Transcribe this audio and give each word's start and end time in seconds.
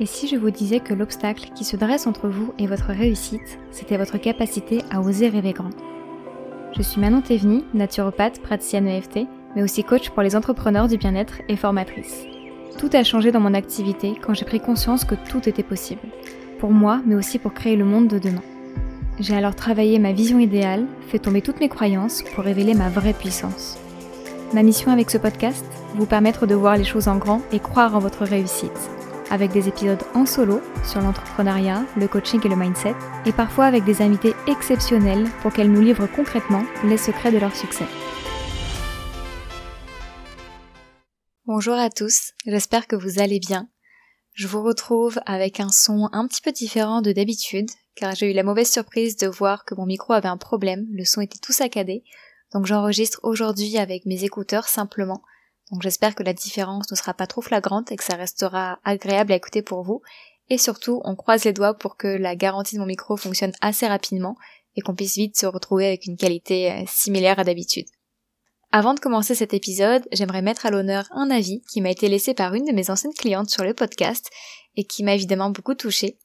Et 0.00 0.06
si 0.06 0.26
je 0.26 0.36
vous 0.36 0.50
disais 0.50 0.80
que 0.80 0.92
l'obstacle 0.92 1.50
qui 1.54 1.64
se 1.64 1.76
dresse 1.76 2.08
entre 2.08 2.28
vous 2.28 2.52
et 2.58 2.66
votre 2.66 2.88
réussite, 2.88 3.60
c'était 3.70 3.96
votre 3.96 4.18
capacité 4.18 4.82
à 4.90 5.00
oser 5.00 5.28
rêver 5.28 5.52
grand 5.52 5.70
Je 6.76 6.82
suis 6.82 7.00
Manon 7.00 7.20
Théveny, 7.20 7.64
naturopathe, 7.74 8.42
praticienne 8.42 8.88
EFT, 8.88 9.20
mais 9.54 9.62
aussi 9.62 9.84
coach 9.84 10.10
pour 10.10 10.22
les 10.22 10.34
entrepreneurs 10.34 10.88
du 10.88 10.96
bien-être 10.96 11.42
et 11.48 11.54
formatrice. 11.54 12.24
Tout 12.76 12.90
a 12.92 13.04
changé 13.04 13.30
dans 13.30 13.38
mon 13.38 13.54
activité 13.54 14.14
quand 14.20 14.34
j'ai 14.34 14.44
pris 14.44 14.58
conscience 14.58 15.04
que 15.04 15.14
tout 15.14 15.48
était 15.48 15.62
possible. 15.62 16.02
Pour 16.58 16.72
moi, 16.72 17.00
mais 17.06 17.14
aussi 17.14 17.38
pour 17.38 17.54
créer 17.54 17.76
le 17.76 17.84
monde 17.84 18.08
de 18.08 18.18
demain. 18.18 18.42
J'ai 19.20 19.36
alors 19.36 19.54
travaillé 19.54 20.00
ma 20.00 20.10
vision 20.10 20.40
idéale, 20.40 20.86
fait 21.06 21.20
tomber 21.20 21.40
toutes 21.40 21.60
mes 21.60 21.68
croyances 21.68 22.24
pour 22.34 22.42
révéler 22.42 22.74
ma 22.74 22.88
vraie 22.88 23.12
puissance. 23.12 23.78
Ma 24.52 24.64
mission 24.64 24.90
avec 24.90 25.08
ce 25.08 25.18
podcast, 25.18 25.64
vous 25.94 26.06
permettre 26.06 26.48
de 26.48 26.56
voir 26.56 26.76
les 26.76 26.82
choses 26.82 27.06
en 27.06 27.16
grand 27.16 27.42
et 27.52 27.60
croire 27.60 27.94
en 27.94 28.00
votre 28.00 28.24
réussite 28.24 28.90
avec 29.34 29.50
des 29.50 29.66
épisodes 29.66 30.02
en 30.14 30.26
solo 30.26 30.60
sur 30.84 31.00
l'entrepreneuriat, 31.00 31.84
le 31.96 32.06
coaching 32.06 32.40
et 32.44 32.48
le 32.48 32.54
mindset, 32.54 32.94
et 33.26 33.32
parfois 33.32 33.64
avec 33.64 33.82
des 33.82 34.00
invités 34.00 34.32
exceptionnels 34.46 35.28
pour 35.42 35.52
qu'elles 35.52 35.72
nous 35.72 35.80
livrent 35.80 36.06
concrètement 36.06 36.64
les 36.84 36.96
secrets 36.96 37.32
de 37.32 37.38
leur 37.38 37.54
succès. 37.54 37.86
Bonjour 41.46 41.74
à 41.74 41.90
tous, 41.90 42.30
j'espère 42.46 42.86
que 42.86 42.94
vous 42.94 43.18
allez 43.18 43.40
bien. 43.40 43.68
Je 44.34 44.46
vous 44.46 44.62
retrouve 44.62 45.18
avec 45.26 45.58
un 45.58 45.68
son 45.68 46.08
un 46.12 46.28
petit 46.28 46.40
peu 46.40 46.52
différent 46.52 47.02
de 47.02 47.10
d'habitude, 47.10 47.68
car 47.96 48.14
j'ai 48.14 48.30
eu 48.30 48.34
la 48.34 48.44
mauvaise 48.44 48.70
surprise 48.70 49.16
de 49.16 49.26
voir 49.26 49.64
que 49.64 49.74
mon 49.74 49.84
micro 49.84 50.12
avait 50.12 50.28
un 50.28 50.36
problème, 50.36 50.86
le 50.92 51.04
son 51.04 51.20
était 51.20 51.40
tout 51.40 51.52
saccadé, 51.52 52.04
donc 52.52 52.66
j'enregistre 52.66 53.18
aujourd'hui 53.24 53.78
avec 53.78 54.06
mes 54.06 54.22
écouteurs 54.22 54.68
simplement, 54.68 55.22
donc 55.70 55.82
j'espère 55.82 56.14
que 56.14 56.22
la 56.22 56.34
différence 56.34 56.90
ne 56.90 56.96
sera 56.96 57.14
pas 57.14 57.26
trop 57.26 57.40
flagrante 57.40 57.90
et 57.90 57.96
que 57.96 58.04
ça 58.04 58.16
restera 58.16 58.78
agréable 58.84 59.32
à 59.32 59.36
écouter 59.36 59.62
pour 59.62 59.82
vous. 59.82 60.02
Et 60.50 60.58
surtout, 60.58 61.00
on 61.04 61.16
croise 61.16 61.44
les 61.44 61.54
doigts 61.54 61.74
pour 61.74 61.96
que 61.96 62.08
la 62.08 62.36
garantie 62.36 62.74
de 62.74 62.80
mon 62.80 62.86
micro 62.86 63.16
fonctionne 63.16 63.52
assez 63.62 63.86
rapidement 63.86 64.36
et 64.76 64.82
qu'on 64.82 64.94
puisse 64.94 65.16
vite 65.16 65.38
se 65.38 65.46
retrouver 65.46 65.86
avec 65.86 66.06
une 66.06 66.16
qualité 66.16 66.70
euh, 66.70 66.84
similaire 66.86 67.38
à 67.38 67.44
d'habitude. 67.44 67.86
Avant 68.72 68.92
de 68.92 69.00
commencer 69.00 69.34
cet 69.34 69.54
épisode, 69.54 70.06
j'aimerais 70.12 70.42
mettre 70.42 70.66
à 70.66 70.70
l'honneur 70.70 71.06
un 71.12 71.30
avis 71.30 71.62
qui 71.72 71.80
m'a 71.80 71.90
été 71.90 72.08
laissé 72.08 72.34
par 72.34 72.54
une 72.54 72.64
de 72.64 72.72
mes 72.72 72.90
anciennes 72.90 73.14
clientes 73.14 73.48
sur 73.48 73.62
le 73.62 73.72
podcast 73.72 74.28
et 74.76 74.84
qui 74.84 75.04
m'a 75.04 75.14
évidemment 75.14 75.50
beaucoup 75.50 75.74
touchée. 75.74 76.18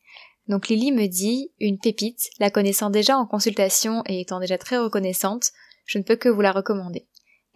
Donc 0.47 0.67
Lily 0.67 0.91
me 0.91 1.05
dit, 1.05 1.51
une 1.59 1.77
pépite, 1.77 2.31
la 2.39 2.49
connaissant 2.49 2.89
déjà 2.89 3.17
en 3.17 3.27
consultation 3.27 4.01
et 4.07 4.21
étant 4.21 4.39
déjà 4.39 4.57
très 4.57 4.79
reconnaissante, 4.79 5.51
je 5.85 5.99
ne 5.99 6.03
peux 6.03 6.15
que 6.15 6.27
vous 6.27 6.41
la 6.41 6.51
recommander. 6.51 7.07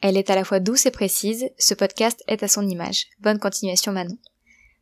Elle 0.06 0.18
est 0.18 0.30
à 0.30 0.36
la 0.36 0.44
fois 0.44 0.59
douce 0.59 0.86
et 0.86 0.92
précise, 0.92 1.50
ce 1.58 1.73
podcast 1.73 2.22
est 2.28 2.44
à 2.44 2.50
son 2.50 2.68
image. 2.68 3.06
Bonne 3.22 3.40
continuation 3.40 3.94
Manon. 3.94 4.18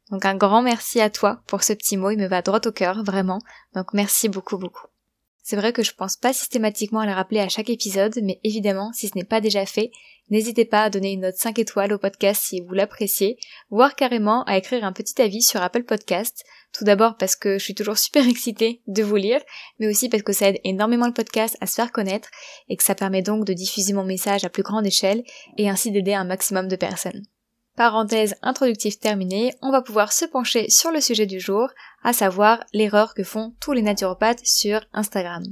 Donc 0.10 0.26
un 0.26 0.36
grand 0.36 0.64
merci 0.64 1.00
à 1.00 1.12
toi 1.12 1.44
pour 1.46 1.62
ce 1.62 1.74
petit 1.74 1.96
mot, 1.96 2.10
il 2.10 2.18
me 2.18 2.28
va 2.28 2.42
droit 2.42 2.60
au 2.66 2.72
cœur, 2.72 3.04
vraiment. 3.04 3.38
Donc 3.76 3.94
merci 3.94 4.30
beaucoup 4.30 4.58
beaucoup. 4.58 4.88
C'est 5.52 5.58
vrai 5.58 5.74
que 5.74 5.84
je 5.84 5.92
pense 5.92 6.16
pas 6.16 6.32
systématiquement 6.32 7.02
à 7.02 7.06
le 7.06 7.12
rappeler 7.12 7.42
à 7.42 7.50
chaque 7.50 7.70
épisode, 7.70 8.18
mais 8.24 8.40
évidemment, 8.46 8.94
si 8.94 9.10
ce 9.10 9.18
n'est 9.18 9.26
pas 9.26 9.42
déjà 9.42 9.66
fait, 9.66 9.92
n'hésitez 10.30 10.64
pas 10.64 10.84
à 10.84 10.90
donner 10.90 11.12
une 11.12 11.24
note 11.24 11.36
5 11.36 11.60
étoiles 11.60 11.92
au 11.92 11.98
podcast 11.98 12.42
si 12.42 12.62
vous 12.62 12.74
l'appréciez, 12.74 13.38
voire 13.70 13.98
carrément 13.98 14.46
à 14.46 14.56
écrire 14.56 14.86
un 14.86 14.94
petit 14.94 15.22
avis 15.22 15.42
sur 15.42 15.62
Apple 15.62 15.84
Podcast. 15.84 16.46
Tout 16.72 16.86
d'abord 16.86 17.18
parce 17.18 17.36
que 17.36 17.58
je 17.58 17.64
suis 17.66 17.76
toujours 17.76 17.98
super 17.98 18.26
excitée 18.26 18.82
de 18.88 19.04
vous 19.04 19.18
lire, 19.18 19.42
mais 19.78 19.90
aussi 19.90 20.08
parce 20.08 20.24
que 20.24 20.32
ça 20.32 20.48
aide 20.48 20.62
énormément 20.64 21.08
le 21.08 21.12
podcast 21.12 21.58
à 21.60 21.68
se 21.68 21.76
faire 21.76 21.92
connaître 21.92 22.30
et 22.70 22.78
que 22.78 22.84
ça 22.84 22.96
permet 22.96 23.22
donc 23.22 23.44
de 23.44 23.52
diffuser 23.52 23.92
mon 23.92 24.06
message 24.06 24.46
à 24.46 24.50
plus 24.50 24.64
grande 24.64 24.88
échelle 24.88 25.22
et 25.58 25.70
ainsi 25.70 25.92
d'aider 25.92 26.14
un 26.14 26.24
maximum 26.24 26.70
de 26.70 26.78
personnes. 26.78 27.24
Parenthèse 27.82 28.36
introductive 28.44 29.00
terminée, 29.00 29.56
on 29.64 29.72
va 29.72 29.82
pouvoir 29.82 30.14
se 30.14 30.26
pencher 30.26 30.70
sur 30.70 30.92
le 30.92 31.02
sujet 31.02 31.26
du 31.26 31.40
jour, 31.40 31.68
à 32.04 32.14
savoir 32.14 32.64
l'erreur 32.74 33.16
que 33.16 33.24
font 33.24 33.56
tous 33.60 33.72
les 33.72 33.82
naturopathes 33.82 34.46
sur 34.46 34.82
Instagram. 34.94 35.44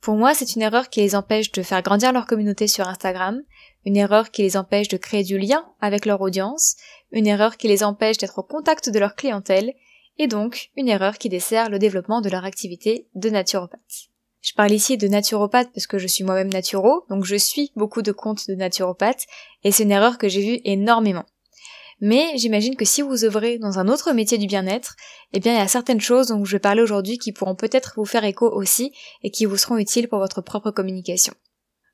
Pour 0.00 0.14
moi, 0.14 0.32
c'est 0.32 0.56
une 0.56 0.62
erreur 0.62 0.88
qui 0.88 1.02
les 1.02 1.14
empêche 1.14 1.52
de 1.52 1.62
faire 1.62 1.82
grandir 1.82 2.10
leur 2.10 2.24
communauté 2.24 2.68
sur 2.68 2.88
Instagram, 2.88 3.42
une 3.84 3.98
erreur 3.98 4.30
qui 4.30 4.40
les 4.40 4.56
empêche 4.56 4.88
de 4.88 4.96
créer 4.96 5.24
du 5.24 5.36
lien 5.36 5.66
avec 5.82 6.06
leur 6.06 6.22
audience, 6.22 6.76
une 7.10 7.26
erreur 7.26 7.58
qui 7.58 7.68
les 7.68 7.84
empêche 7.84 8.16
d'être 8.16 8.38
au 8.38 8.42
contact 8.42 8.88
de 8.88 8.98
leur 8.98 9.14
clientèle, 9.14 9.74
et 10.16 10.28
donc 10.28 10.70
une 10.78 10.88
erreur 10.88 11.18
qui 11.18 11.28
dessert 11.28 11.68
le 11.68 11.78
développement 11.78 12.22
de 12.22 12.30
leur 12.30 12.46
activité 12.46 13.08
de 13.14 13.28
naturopathe. 13.28 14.08
Je 14.40 14.54
parle 14.54 14.72
ici 14.72 14.96
de 14.96 15.06
naturopathe 15.06 15.70
parce 15.74 15.86
que 15.86 15.98
je 15.98 16.06
suis 16.06 16.24
moi-même 16.24 16.50
naturo, 16.50 17.04
donc 17.10 17.26
je 17.26 17.36
suis 17.36 17.72
beaucoup 17.76 18.00
de 18.00 18.10
comptes 18.10 18.48
de 18.48 18.54
naturopathes, 18.54 19.26
et 19.64 19.70
c'est 19.70 19.82
une 19.82 19.90
erreur 19.90 20.16
que 20.16 20.30
j'ai 20.30 20.40
vue 20.40 20.60
énormément. 20.64 21.26
Mais 22.00 22.32
j'imagine 22.36 22.76
que 22.76 22.84
si 22.84 23.02
vous 23.02 23.24
œuvrez 23.24 23.58
dans 23.58 23.78
un 23.78 23.88
autre 23.88 24.12
métier 24.12 24.38
du 24.38 24.46
bien-être, 24.46 24.96
eh 25.32 25.40
bien 25.40 25.52
il 25.52 25.58
y 25.58 25.60
a 25.60 25.68
certaines 25.68 26.00
choses 26.00 26.28
dont 26.28 26.44
je 26.44 26.52
vais 26.52 26.60
parler 26.60 26.82
aujourd'hui 26.82 27.18
qui 27.18 27.32
pourront 27.32 27.54
peut-être 27.54 27.94
vous 27.96 28.04
faire 28.04 28.24
écho 28.24 28.50
aussi 28.50 28.92
et 29.22 29.30
qui 29.30 29.44
vous 29.44 29.56
seront 29.56 29.78
utiles 29.78 30.08
pour 30.08 30.18
votre 30.18 30.40
propre 30.40 30.70
communication. 30.70 31.34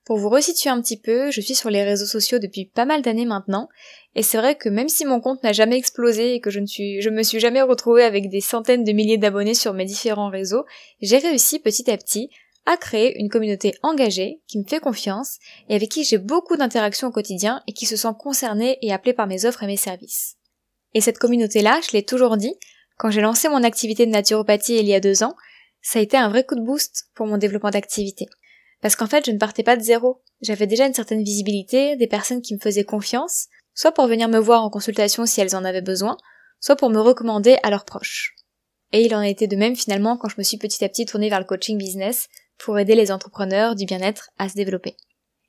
Pour 0.09 0.17
vous 0.17 0.31
resituer 0.31 0.71
un 0.71 0.81
petit 0.81 0.99
peu, 0.99 1.31
je 1.31 1.43
suis 1.43 1.55
sur 1.55 1.69
les 1.69 1.83
réseaux 1.83 2.07
sociaux 2.07 2.39
depuis 2.39 2.65
pas 2.65 2.87
mal 2.87 3.03
d'années 3.03 3.27
maintenant, 3.27 3.69
et 4.15 4.23
c'est 4.23 4.39
vrai 4.39 4.55
que 4.55 4.71
même 4.71 4.89
si 4.89 5.05
mon 5.05 5.21
compte 5.21 5.43
n'a 5.43 5.53
jamais 5.53 5.77
explosé 5.77 6.33
et 6.33 6.41
que 6.41 6.49
je 6.49 6.61
ne 6.61 6.67
suis, 6.67 7.03
je 7.03 7.11
me 7.11 7.23
suis 7.23 7.41
jamais 7.41 7.61
retrouvée 7.61 8.05
avec 8.05 8.31
des 8.31 8.41
centaines 8.41 8.85
de 8.85 8.93
milliers 8.93 9.19
d'abonnés 9.19 9.53
sur 9.53 9.75
mes 9.75 9.85
différents 9.85 10.31
réseaux, 10.31 10.65
j'ai 11.03 11.19
réussi 11.19 11.59
petit 11.59 11.91
à 11.91 11.97
petit 11.99 12.31
à 12.69 12.77
créer 12.77 13.19
une 13.19 13.31
communauté 13.31 13.73
engagée, 13.83 14.43
qui 14.47 14.59
me 14.59 14.65
fait 14.69 14.79
confiance, 14.79 15.39
et 15.71 15.75
avec 15.75 15.89
qui 15.89 16.05
j'ai 16.05 16.19
beaucoup 16.19 16.55
d'interactions 16.55 17.09
au 17.09 17.11
quotidien 17.11 17.63
et 17.67 17.73
qui 17.73 17.87
se 17.87 17.97
sent 17.97 18.13
concernée 18.19 18.77
et 18.83 18.93
appelée 18.93 19.15
par 19.15 19.27
mes 19.27 19.47
offres 19.47 19.63
et 19.63 19.67
mes 19.67 19.79
services. 19.79 20.37
Et 20.93 21.01
cette 21.01 21.19
communauté-là, 21.19 21.81
je 21.87 21.97
l'ai 21.97 22.05
toujours 22.05 22.37
dit, 22.37 22.55
quand 22.99 23.11
j'ai 23.11 23.23
lancé 23.23 23.49
mon 23.49 23.65
activité 23.65 24.05
de 24.05 24.11
naturopathie 24.11 24.77
il 24.77 24.87
y 24.87 24.95
a 24.95 25.01
deux 25.01 25.23
ans, 25.23 25.35
ça 25.81 25.99
a 25.99 26.03
été 26.03 26.19
un 26.19 26.29
vrai 26.29 26.45
coup 26.45 26.57
de 26.57 26.61
boost 26.61 27.07
pour 27.15 27.27
mon 27.27 27.39
développement 27.39 27.71
d'activité. 27.71 28.27
Parce 28.83 28.97
qu'en 28.97 29.07
fait, 29.07 29.25
je 29.25 29.31
ne 29.31 29.39
partais 29.39 29.63
pas 29.63 29.77
de 29.77 29.83
zéro. 29.83 30.21
J'avais 30.43 30.67
déjà 30.67 30.87
une 30.87 30.93
certaine 30.95 31.25
visibilité, 31.25 31.97
des 31.97 32.07
personnes 32.07 32.43
qui 32.43 32.55
me 32.55 32.61
faisaient 32.61 32.85
confiance, 32.85 33.47
soit 33.73 33.93
pour 33.93 34.09
venir 34.09 34.29
me 34.29 34.39
voir 34.39 34.63
en 34.63 34.69
consultation 34.69 35.25
si 35.25 35.41
elles 35.41 35.57
en 35.57 35.65
avaient 35.65 35.81
besoin, 35.81 36.19
soit 36.61 36.77
pour 36.77 36.91
me 36.91 37.01
recommander 37.01 37.57
à 37.63 37.71
leurs 37.71 37.87
proches. 37.87 38.35
Et 38.93 39.07
il 39.07 39.15
en 39.15 39.21
a 39.21 39.29
été 39.29 39.47
de 39.47 39.57
même 39.57 39.75
finalement 39.75 40.19
quand 40.19 40.29
je 40.29 40.37
me 40.37 40.43
suis 40.43 40.59
petit 40.59 40.85
à 40.85 40.89
petit 40.91 41.07
tournée 41.07 41.31
vers 41.31 41.41
le 41.41 41.47
coaching 41.47 41.79
business 41.79 42.29
pour 42.59 42.79
aider 42.79 42.95
les 42.95 43.13
entrepreneurs 43.13 43.75
du 43.75 43.87
bien-être 43.87 44.31
à 44.39 44.49
se 44.49 44.55
développer. 44.55 44.97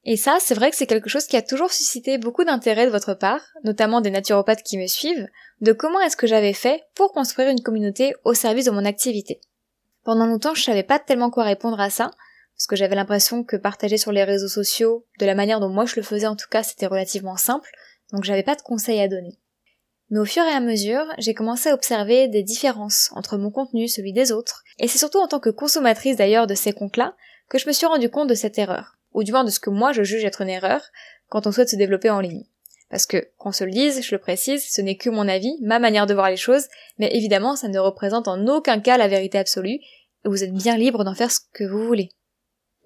Et 0.06 0.16
ça, 0.16 0.38
c'est 0.40 0.56
vrai 0.56 0.72
que 0.72 0.78
c'est 0.78 0.88
quelque 0.88 1.10
chose 1.10 1.26
qui 1.26 1.36
a 1.36 1.42
toujours 1.42 1.74
suscité 1.74 2.18
beaucoup 2.18 2.46
d'intérêt 2.46 2.86
de 2.86 2.92
votre 2.92 3.14
part, 3.14 3.42
notamment 3.64 4.02
des 4.02 4.12
naturopathes 4.12 4.64
qui 4.64 4.78
me 4.78 4.88
suivent, 4.88 5.28
de 5.62 5.74
comment 5.74 6.00
est-ce 6.00 6.16
que 6.16 6.28
j'avais 6.28 6.54
fait 6.54 6.84
pour 6.96 7.12
construire 7.12 7.50
une 7.50 7.62
communauté 7.62 8.14
au 8.24 8.34
service 8.34 8.66
de 8.66 8.72
mon 8.72 8.86
activité. 8.86 9.42
Pendant 10.04 10.26
longtemps, 10.26 10.56
je 10.56 10.64
savais 10.64 10.84
pas 10.84 11.00
tellement 11.00 11.30
quoi 11.30 11.44
répondre 11.44 11.80
à 11.80 11.90
ça, 11.90 12.12
parce 12.56 12.68
que 12.68 12.76
j'avais 12.76 12.96
l'impression 12.96 13.44
que 13.44 13.58
partager 13.58 13.98
sur 13.98 14.12
les 14.12 14.24
réseaux 14.24 14.48
sociaux, 14.48 15.06
de 15.20 15.26
la 15.26 15.36
manière 15.36 15.60
dont 15.60 15.70
moi 15.70 15.86
je 15.86 15.96
le 15.98 16.02
faisais 16.02 16.28
en 16.28 16.36
tout 16.36 16.48
cas, 16.50 16.64
c'était 16.64 16.88
relativement 16.88 17.38
simple, 17.38 17.70
donc 18.14 18.24
j'avais 18.24 18.44
pas 18.44 18.56
de 18.56 18.62
conseils 18.62 19.02
à 19.02 19.08
donner. 19.08 19.38
Mais 20.10 20.20
au 20.20 20.26
fur 20.26 20.44
et 20.44 20.52
à 20.52 20.60
mesure, 20.60 21.06
j'ai 21.20 21.34
commencé 21.34 21.70
à 21.70 21.74
observer 21.74 22.28
des 22.28 22.42
différences 22.42 23.12
entre 23.16 23.38
mon 23.38 23.52
contenu, 23.52 23.88
celui 23.88 24.12
des 24.12 24.32
autres, 24.32 24.64
et 24.80 24.88
c'est 24.88 24.98
surtout 24.98 25.20
en 25.20 25.28
tant 25.28 25.40
que 25.40 25.50
consommatrice 25.50 26.18
d'ailleurs 26.18 26.48
de 26.48 26.56
ces 26.56 26.74
comptes-là 26.74 27.16
que 27.50 27.60
je 27.60 27.68
me 27.68 27.74
suis 27.74 27.86
rendu 27.86 28.10
compte 28.10 28.30
de 28.30 28.36
cette 28.36 28.58
erreur, 28.58 28.96
ou 29.14 29.24
du 29.24 29.32
moins 29.32 29.44
de 29.44 29.52
ce 29.52 29.60
que 29.60 29.70
moi 29.70 29.92
je 29.92 30.04
juge 30.04 30.24
être 30.24 30.42
une 30.42 30.50
erreur 30.50 30.82
quand 31.30 31.46
on 31.46 31.52
souhaite 31.52 31.70
se 31.70 31.76
développer 31.76 32.10
en 32.10 32.22
ligne. 32.22 32.46
Parce 32.90 33.06
que, 33.06 33.30
qu'on 33.38 33.52
se 33.52 33.64
le 33.64 33.72
dise, 33.72 34.04
je 34.04 34.16
le 34.16 34.20
précise, 34.20 34.66
ce 34.68 34.82
n'est 34.82 34.98
que 34.98 35.12
mon 35.12 35.28
avis, 35.28 35.56
ma 35.62 35.78
manière 35.78 36.08
de 36.08 36.16
voir 36.16 36.32
les 36.32 36.38
choses, 36.38 36.68
mais 36.98 37.16
évidemment 37.16 37.56
ça 37.56 37.68
ne 37.68 37.78
représente 37.78 38.28
en 38.28 38.48
aucun 38.48 38.80
cas 38.80 38.98
la 38.98 39.08
vérité 39.08 39.38
absolue, 39.38 39.80
et 40.26 40.28
vous 40.28 40.44
êtes 40.44 40.54
bien 40.54 40.76
libre 40.76 41.04
d'en 41.04 41.14
faire 41.14 41.32
ce 41.32 41.40
que 41.54 41.64
vous 41.64 41.86
voulez. 41.86 42.10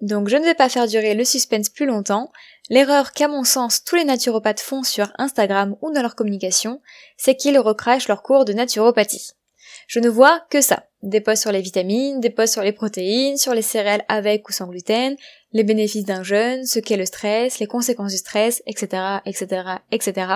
Donc 0.04 0.28
je 0.28 0.36
ne 0.36 0.44
vais 0.44 0.54
pas 0.54 0.68
faire 0.68 0.86
durer 0.86 1.14
le 1.14 1.24
suspense 1.24 1.70
plus 1.70 1.86
longtemps. 1.86 2.30
L'erreur 2.68 3.12
qu'à 3.12 3.26
mon 3.26 3.42
sens 3.42 3.84
tous 3.84 3.96
les 3.96 4.04
naturopathes 4.04 4.60
font 4.60 4.82
sur 4.82 5.10
Instagram 5.16 5.76
ou 5.80 5.90
dans 5.92 6.02
leur 6.02 6.14
communication, 6.14 6.82
c'est 7.16 7.36
qu'ils 7.36 7.58
recrachent 7.58 8.08
leur 8.08 8.22
cours 8.22 8.44
de 8.44 8.52
naturopathie. 8.52 9.32
Je 9.86 10.00
ne 10.00 10.10
vois 10.10 10.42
que 10.50 10.60
ça. 10.60 10.84
Des 11.02 11.22
posts 11.22 11.40
sur 11.40 11.52
les 11.52 11.62
vitamines, 11.62 12.20
des 12.20 12.28
posts 12.28 12.52
sur 12.52 12.62
les 12.62 12.72
protéines, 12.72 13.38
sur 13.38 13.54
les 13.54 13.62
céréales 13.62 14.04
avec 14.08 14.46
ou 14.46 14.52
sans 14.52 14.66
gluten, 14.66 15.16
les 15.52 15.64
bénéfices 15.64 16.04
d'un 16.04 16.22
jeûne, 16.22 16.66
ce 16.66 16.80
qu'est 16.80 16.98
le 16.98 17.06
stress, 17.06 17.58
les 17.58 17.66
conséquences 17.66 18.12
du 18.12 18.18
stress, 18.18 18.62
etc., 18.66 19.20
etc., 19.24 19.62
etc. 19.90 20.26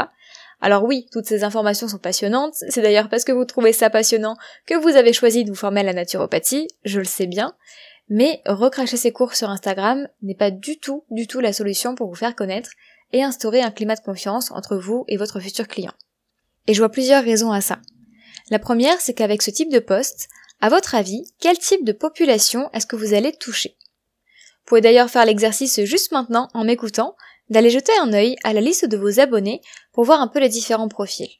Alors 0.63 0.83
oui, 0.83 1.07
toutes 1.13 1.27
ces 1.27 1.45
informations 1.45 1.89
sont 1.89 1.99
passionnantes, 1.99 2.55
c'est 2.55 2.81
d'ailleurs 2.81 3.09
parce 3.09 3.25
que 3.25 3.33
vous 3.33 3.45
trouvez 3.45 3.73
ça 3.73 3.91
passionnant 3.91 4.37
que 4.67 4.75
vous 4.75 4.97
avez 4.97 5.13
choisi 5.13 5.45
de 5.45 5.51
vous 5.51 5.55
former 5.55 5.81
à 5.81 5.85
la 5.85 5.93
naturopathie, 5.93 6.69
je 6.85 6.99
le 6.99 7.05
sais 7.05 7.27
bien, 7.27 7.55
mais 8.09 8.43
recracher 8.47 8.97
ses 8.97 9.13
cours 9.13 9.35
sur 9.35 9.51
Instagram 9.51 10.09
n'est 10.23 10.35
pas 10.35 10.51
du 10.51 10.79
tout, 10.79 11.05
du 11.11 11.27
tout 11.27 11.41
la 11.41 11.53
solution 11.53 11.95
pour 11.95 12.09
vous 12.09 12.15
faire 12.15 12.35
connaître 12.35 12.71
et 13.13 13.23
instaurer 13.23 13.63
un 13.63 13.71
climat 13.71 13.97
de 13.97 14.01
confiance 14.01 14.51
entre 14.51 14.77
vous 14.77 15.05
et 15.09 15.17
votre 15.17 15.41
futur 15.41 15.69
client. 15.69 15.93
Et 16.67 16.75
je 16.75 16.81
vois 16.81 16.91
plusieurs 16.91 17.25
raisons 17.25 17.53
à 17.53 17.61
ça. 17.61 17.79
La 18.51 18.59
première, 18.59 19.01
c'est 19.01 19.15
qu'avec 19.15 19.43
ce 19.43 19.51
type 19.51 19.71
de 19.71 19.79
poste, 19.79 20.29
à 20.61 20.69
votre 20.69 20.95
avis, 20.95 21.25
quel 21.41 21.59
type 21.59 21.85
de 21.85 21.93
population 21.93 22.71
est-ce 22.73 22.87
que 22.87 22.97
vous 22.97 23.15
allez 23.15 23.33
toucher? 23.33 23.77
Vous 23.79 24.65
pouvez 24.71 24.81
d'ailleurs 24.81 25.11
faire 25.11 25.25
l'exercice 25.25 25.83
juste 25.85 26.13
maintenant 26.13 26.49
en 26.53 26.65
m'écoutant, 26.65 27.17
d'aller 27.49 27.71
jeter 27.71 27.93
un 28.01 28.13
œil 28.13 28.37
à 28.45 28.53
la 28.53 28.61
liste 28.61 28.85
de 28.85 28.99
vos 28.99 29.21
abonnés 29.21 29.63
pour 29.93 30.05
voir 30.05 30.21
un 30.21 30.29
peu 30.29 30.39
les 30.39 30.51
différents 30.51 30.89
profils. 30.89 31.31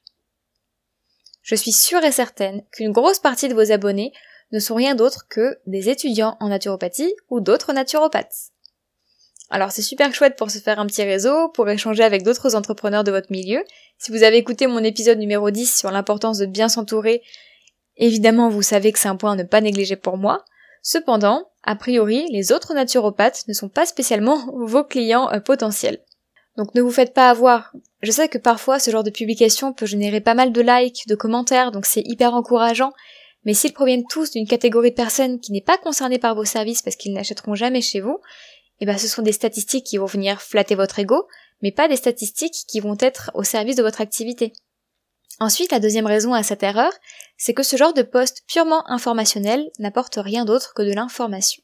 je 1.43 1.55
suis 1.55 1.73
sûre 1.73 2.05
et 2.05 2.13
certaine 2.13 2.65
qu'une 2.73 2.93
grosse 2.93 3.19
partie 3.19 3.49
de 3.49 3.55
vos 3.55 3.73
abonnés 3.73 4.13
ne 4.53 4.59
sont 4.59 4.75
rien 4.75 4.95
d'autre 4.95 5.27
que 5.29 5.59
des 5.67 5.89
étudiants 5.89 6.37
en 6.41 6.49
naturopathie 6.49 7.15
ou 7.31 7.41
d'autres 7.41 7.73
naturopathes. 7.73 8.53
Alors 9.51 9.73
c'est 9.73 9.83
super 9.83 10.15
chouette 10.15 10.37
pour 10.37 10.51
se 10.51 10.59
faire 10.59 10.79
un 10.79 10.87
petit 10.87 11.03
réseau, 11.03 11.49
pour 11.49 11.69
échanger 11.69 12.03
avec 12.03 12.23
d'autres 12.23 12.55
entrepreneurs 12.55 13.05
de 13.05 13.11
votre 13.11 13.33
milieu. 13.33 13.65
Si 13.99 14.11
vous 14.11 14.23
avez 14.23 14.37
écouté 14.37 14.67
mon 14.67 14.85
épisode 14.85 15.19
numéro 15.19 15.51
10 15.51 15.79
sur 15.79 15.91
l'importance 15.91 16.39
de 16.39 16.47
bien 16.47 16.69
s'entourer, 16.69 17.23
évidemment 17.97 18.51
vous 18.51 18.63
savez 18.63 18.93
que 18.93 18.99
c'est 18.99 19.09
un 19.09 19.17
point 19.17 19.33
à 19.33 19.37
ne 19.37 19.45
pas 19.45 19.61
négliger 19.61 19.97
pour 19.97 20.19
moi. 20.19 20.45
Cependant, 20.83 21.51
a 21.65 21.77
priori, 21.77 22.27
les 22.31 22.53
autres 22.53 22.75
naturopathes 22.75 23.45
ne 23.49 23.55
sont 23.55 23.69
pas 23.69 23.87
spécialement 23.87 24.47
vos 24.55 24.85
clients 24.85 25.31
euh, 25.33 25.41
potentiels. 25.41 25.99
Donc 26.57 26.75
ne 26.75 26.83
vous 26.83 26.91
faites 26.91 27.15
pas 27.15 27.31
avoir. 27.31 27.73
Je 28.03 28.11
sais 28.11 28.29
que 28.29 28.39
parfois 28.39 28.79
ce 28.79 28.91
genre 28.91 29.05
de 29.05 29.11
publication 29.11 29.73
peut 29.73 29.87
générer 29.87 30.21
pas 30.21 30.35
mal 30.35 30.53
de 30.53 30.61
likes, 30.61 31.07
de 31.07 31.15
commentaires, 31.15 31.73
donc 31.73 31.87
c'est 31.87 32.03
hyper 32.05 32.35
encourageant. 32.35 32.93
Mais 33.45 33.55
s'ils 33.55 33.73
proviennent 33.73 34.07
tous 34.09 34.33
d'une 34.33 34.47
catégorie 34.47 34.91
de 34.91 34.97
personnes 34.97 35.41
qui 35.41 35.53
n'est 35.53 35.61
pas 35.61 35.79
concernée 35.79 36.19
par 36.19 36.35
vos 36.35 36.45
services 36.45 36.83
parce 36.83 36.97
qu'ils 36.97 37.13
n'achèteront 37.13 37.55
jamais 37.55 37.81
chez 37.81 38.01
vous, 38.01 38.19
eh 38.81 38.87
ben 38.87 38.99
ce 38.99 39.09
sont 39.09 39.23
des 39.23 39.33
statistiques 39.33 39.87
qui 39.87 39.99
vont 39.99 40.07
venir 40.07 40.41
flatter 40.41 40.75
votre 40.75 40.99
ego, 40.99 41.27
mais 41.63 41.73
pas 41.73 41.89
des 41.89 41.97
statistiques 41.97 42.65
qui 42.67 42.81
vont 42.81 42.97
être 43.01 43.31
au 43.35 43.43
service 43.43 43.77
de 43.77 43.83
votre 43.83 44.01
activité. 44.01 44.53
Ensuite, 45.41 45.71
la 45.71 45.81
deuxième 45.81 46.07
raison 46.07 46.35
à 46.35 46.43
cette 46.43 46.63
erreur, 46.63 46.93
c'est 47.37 47.55
que 47.55 47.63
ce 47.63 47.77
genre 47.77 47.95
de 47.95 48.03
poste 48.03 48.43
purement 48.49 48.89
informationnel 48.91 49.71
n'apporte 49.79 50.19
rien 50.21 50.45
d'autre 50.45 50.75
que 50.75 50.83
de 50.83 50.93
l'information. 50.93 51.63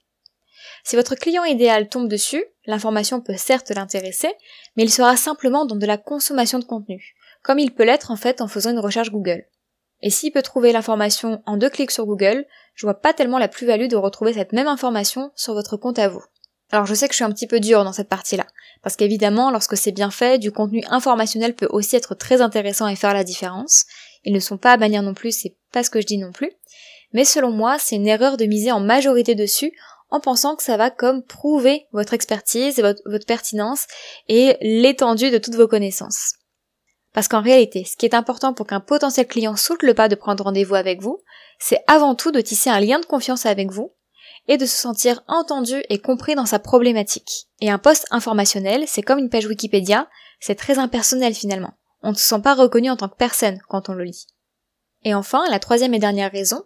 Si 0.84 0.96
votre 0.96 1.14
client 1.14 1.44
idéal 1.44 1.88
tombe 1.88 2.08
dessus, 2.08 2.44
l'information 2.66 3.20
peut 3.20 3.36
certes 3.36 3.70
l'intéresser, 3.70 4.32
mais 4.76 4.84
il 4.84 4.90
sera 4.90 5.16
simplement 5.16 5.66
dans 5.66 5.76
de 5.76 5.86
la 5.86 5.98
consommation 5.98 6.58
de 6.58 6.64
contenu, 6.64 7.14
comme 7.42 7.58
il 7.58 7.74
peut 7.74 7.84
l'être 7.84 8.10
en 8.10 8.16
fait 8.16 8.40
en 8.40 8.48
faisant 8.48 8.70
une 8.70 8.78
recherche 8.78 9.10
Google. 9.10 9.44
Et 10.04 10.10
s'il 10.10 10.32
peut 10.32 10.42
trouver 10.42 10.70
l'information 10.70 11.42
en 11.46 11.56
deux 11.56 11.70
clics 11.70 11.90
sur 11.90 12.04
Google, 12.04 12.44
je 12.74 12.84
vois 12.84 13.00
pas 13.00 13.14
tellement 13.14 13.38
la 13.38 13.48
plus-value 13.48 13.88
de 13.88 13.96
retrouver 13.96 14.34
cette 14.34 14.52
même 14.52 14.68
information 14.68 15.32
sur 15.34 15.54
votre 15.54 15.78
compte 15.78 15.98
à 15.98 16.08
vous. 16.08 16.22
Alors 16.70 16.84
je 16.84 16.92
sais 16.92 17.08
que 17.08 17.14
je 17.14 17.16
suis 17.16 17.24
un 17.24 17.32
petit 17.32 17.46
peu 17.46 17.58
dure 17.58 17.84
dans 17.84 17.94
cette 17.94 18.10
partie-là, 18.10 18.46
parce 18.82 18.96
qu'évidemment, 18.96 19.50
lorsque 19.50 19.78
c'est 19.78 19.92
bien 19.92 20.10
fait, 20.10 20.38
du 20.38 20.52
contenu 20.52 20.84
informationnel 20.90 21.54
peut 21.54 21.68
aussi 21.70 21.96
être 21.96 22.14
très 22.14 22.42
intéressant 22.42 22.86
et 22.86 22.96
faire 22.96 23.14
la 23.14 23.24
différence. 23.24 23.86
Ils 24.24 24.34
ne 24.34 24.40
sont 24.40 24.58
pas 24.58 24.72
à 24.72 24.76
bannir 24.76 25.02
non 25.02 25.14
plus, 25.14 25.32
c'est 25.32 25.56
pas 25.72 25.82
ce 25.82 25.88
que 25.88 26.02
je 26.02 26.06
dis 26.06 26.18
non 26.18 26.32
plus. 26.32 26.52
Mais 27.14 27.24
selon 27.24 27.50
moi, 27.50 27.78
c'est 27.78 27.96
une 27.96 28.06
erreur 28.06 28.36
de 28.36 28.44
miser 28.44 28.72
en 28.72 28.80
majorité 28.80 29.34
dessus 29.34 29.72
en 30.10 30.20
pensant 30.20 30.54
que 30.54 30.62
ça 30.62 30.76
va 30.76 30.90
comme 30.90 31.22
prouver 31.22 31.86
votre 31.92 32.12
expertise, 32.12 32.78
votre, 32.78 33.00
votre 33.06 33.26
pertinence 33.26 33.86
et 34.28 34.58
l'étendue 34.60 35.30
de 35.30 35.38
toutes 35.38 35.54
vos 35.54 35.68
connaissances. 35.68 36.34
Parce 37.14 37.28
qu'en 37.28 37.40
réalité, 37.40 37.84
ce 37.84 37.96
qui 37.96 38.04
est 38.04 38.14
important 38.14 38.52
pour 38.52 38.66
qu'un 38.66 38.80
potentiel 38.80 39.26
client 39.26 39.56
saute 39.56 39.82
le 39.82 39.94
pas 39.94 40.08
de 40.08 40.16
prendre 40.16 40.44
rendez-vous 40.44 40.74
avec 40.74 41.00
vous, 41.00 41.22
c'est 41.60 41.82
avant 41.86 42.16
tout 42.16 42.32
de 42.32 42.40
tisser 42.40 42.68
un 42.68 42.80
lien 42.80 42.98
de 42.98 43.06
confiance 43.06 43.46
avec 43.46 43.70
vous 43.70 43.94
et 44.48 44.58
de 44.58 44.66
se 44.66 44.76
sentir 44.76 45.22
entendu 45.28 45.82
et 45.88 46.00
compris 46.00 46.34
dans 46.34 46.44
sa 46.44 46.58
problématique. 46.58 47.46
Et 47.60 47.70
un 47.70 47.78
post 47.78 48.06
informationnel, 48.10 48.84
c'est 48.88 49.00
comme 49.00 49.20
une 49.20 49.30
page 49.30 49.46
Wikipédia, 49.46 50.08
c'est 50.40 50.56
très 50.56 50.78
impersonnel 50.78 51.34
finalement. 51.34 51.74
On 52.02 52.10
ne 52.10 52.16
se 52.16 52.24
sent 52.24 52.40
pas 52.42 52.54
reconnu 52.54 52.90
en 52.90 52.96
tant 52.96 53.08
que 53.08 53.16
personne 53.16 53.60
quand 53.68 53.88
on 53.88 53.94
le 53.94 54.04
lit. 54.04 54.26
Et 55.04 55.14
enfin, 55.14 55.44
la 55.50 55.60
troisième 55.60 55.94
et 55.94 56.00
dernière 56.00 56.32
raison, 56.32 56.64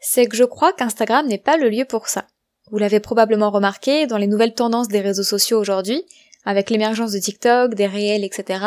c'est 0.00 0.26
que 0.26 0.36
je 0.36 0.44
crois 0.44 0.72
qu'Instagram 0.72 1.26
n'est 1.26 1.38
pas 1.38 1.58
le 1.58 1.68
lieu 1.68 1.84
pour 1.84 2.08
ça. 2.08 2.26
Vous 2.70 2.78
l'avez 2.78 3.00
probablement 3.00 3.50
remarqué 3.50 4.06
dans 4.06 4.16
les 4.16 4.26
nouvelles 4.26 4.54
tendances 4.54 4.88
des 4.88 5.00
réseaux 5.00 5.22
sociaux 5.22 5.60
aujourd'hui, 5.60 6.04
avec 6.46 6.70
l'émergence 6.70 7.12
de 7.12 7.18
TikTok, 7.18 7.74
des 7.74 7.86
réels, 7.86 8.24
etc. 8.24 8.64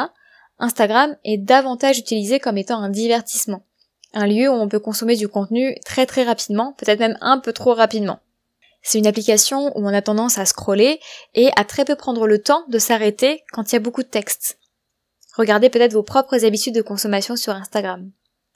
Instagram 0.59 1.15
est 1.23 1.37
davantage 1.37 1.99
utilisé 1.99 2.39
comme 2.39 2.57
étant 2.57 2.81
un 2.81 2.89
divertissement. 2.89 3.63
Un 4.13 4.25
lieu 4.25 4.49
où 4.49 4.53
on 4.53 4.67
peut 4.67 4.79
consommer 4.79 5.15
du 5.15 5.27
contenu 5.27 5.75
très 5.85 6.05
très 6.05 6.23
rapidement, 6.23 6.73
peut-être 6.77 6.99
même 6.99 7.17
un 7.21 7.39
peu 7.39 7.53
trop 7.53 7.73
rapidement. 7.73 8.19
C'est 8.81 8.99
une 8.99 9.07
application 9.07 9.77
où 9.77 9.85
on 9.85 9.93
a 9.93 10.01
tendance 10.01 10.37
à 10.37 10.45
scroller 10.45 10.99
et 11.35 11.49
à 11.55 11.65
très 11.65 11.85
peu 11.85 11.95
prendre 11.95 12.25
le 12.25 12.41
temps 12.41 12.63
de 12.69 12.79
s'arrêter 12.79 13.43
quand 13.51 13.71
il 13.71 13.73
y 13.73 13.75
a 13.75 13.81
beaucoup 13.81 14.03
de 14.03 14.07
texte. 14.07 14.59
Regardez 15.35 15.69
peut-être 15.69 15.93
vos 15.93 16.03
propres 16.03 16.45
habitudes 16.45 16.75
de 16.75 16.81
consommation 16.81 17.35
sur 17.35 17.53
Instagram. 17.53 18.11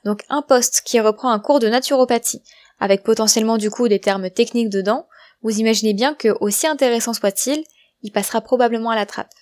Donc 0.05 0.23
un 0.29 0.41
post 0.41 0.81
qui 0.85 0.99
reprend 0.99 1.31
un 1.31 1.39
cours 1.39 1.59
de 1.59 1.67
naturopathie, 1.67 2.41
avec 2.79 3.03
potentiellement 3.03 3.57
du 3.57 3.69
coup 3.69 3.87
des 3.87 3.99
termes 3.99 4.29
techniques 4.29 4.69
dedans, 4.69 5.07
vous 5.43 5.59
imaginez 5.59 5.93
bien 5.93 6.13
que, 6.13 6.29
aussi 6.39 6.65
intéressant 6.65 7.13
soit-il, 7.13 7.63
il 8.01 8.11
passera 8.11 8.41
probablement 8.41 8.89
à 8.89 8.95
la 8.95 9.05
trappe. 9.05 9.33